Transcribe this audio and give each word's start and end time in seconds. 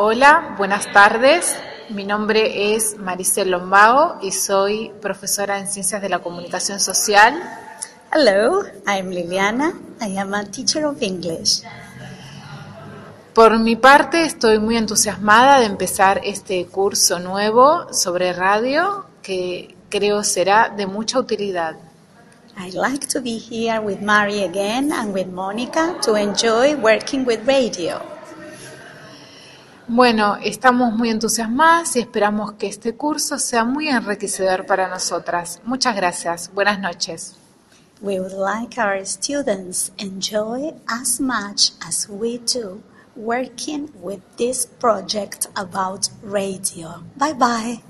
Hola, 0.00 0.54
buenas 0.56 0.92
tardes. 0.92 1.56
Mi 1.88 2.04
nombre 2.04 2.72
es 2.72 2.96
Maricel 2.98 3.50
Lombago 3.50 4.20
y 4.22 4.30
soy 4.30 4.92
profesora 5.02 5.58
en 5.58 5.66
Ciencias 5.66 6.00
de 6.00 6.08
la 6.08 6.20
Comunicación 6.20 6.78
Social. 6.78 7.34
Hello, 8.14 8.62
I'm 8.86 9.10
Liliana. 9.10 9.72
I 10.00 10.16
am 10.16 10.34
a 10.34 10.44
teacher 10.44 10.84
of 10.84 11.02
English. 11.02 11.64
Por 13.34 13.58
mi 13.58 13.74
parte, 13.74 14.22
estoy 14.22 14.60
muy 14.60 14.76
entusiasmada 14.76 15.58
de 15.58 15.66
empezar 15.66 16.20
este 16.22 16.64
curso 16.66 17.18
nuevo 17.18 17.92
sobre 17.92 18.32
radio 18.32 19.04
que 19.20 19.74
creo 19.88 20.22
será 20.22 20.68
de 20.68 20.86
mucha 20.86 21.18
utilidad. 21.18 21.74
I'd 22.56 22.74
like 22.74 23.08
to 23.08 23.20
be 23.20 23.40
here 23.40 23.80
with 23.80 23.98
Mari 24.00 24.44
again 24.44 24.92
and 24.92 25.12
with 25.12 25.26
Monica 25.26 25.96
to 26.02 26.14
enjoy 26.14 26.76
working 26.76 27.26
with 27.26 27.40
radio. 27.48 28.17
Bueno, 29.90 30.36
estamos 30.42 30.92
muy 30.92 31.08
entusiasmadas 31.08 31.96
y 31.96 32.00
esperamos 32.00 32.52
que 32.52 32.66
este 32.66 32.94
curso 32.94 33.38
sea 33.38 33.64
muy 33.64 33.88
enriquecedor 33.88 34.66
para 34.66 34.86
nosotras. 34.86 35.60
Muchas 35.64 35.96
gracias. 35.96 36.50
Buenas 36.52 36.78
noches. 36.78 37.36
We 38.02 38.20
would 38.20 38.32
like 38.32 38.78
our 38.78 39.04
students 39.06 39.90
enjoy 39.96 40.74
as 40.86 41.20
much 41.20 41.72
as 41.80 42.06
we 42.08 42.38
do 42.38 42.82
working 43.16 43.90
with 44.00 44.20
this 44.36 44.66
project 44.66 45.48
about 45.56 46.10
radio. 46.22 47.02
Bye 47.16 47.32
bye. 47.32 47.87